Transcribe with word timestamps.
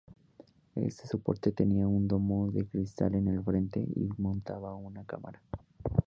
Este 0.77 1.05
soporte 1.05 1.51
tenía 1.51 1.87
un 1.87 2.07
domo 2.07 2.49
de 2.49 2.65
cristal 2.65 3.13
en 3.13 3.27
el 3.27 3.43
frente 3.43 3.81
y 3.81 4.09
montaba 4.17 4.73
una 4.73 5.05
cámara. 5.05 5.39